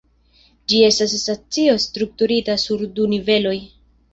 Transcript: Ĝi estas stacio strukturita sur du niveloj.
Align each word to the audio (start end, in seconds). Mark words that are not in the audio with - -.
Ĝi 0.71 0.79
estas 0.87 1.13
stacio 1.25 1.75
strukturita 1.85 2.57
sur 2.65 2.83
du 2.99 3.07
niveloj. 3.13 3.57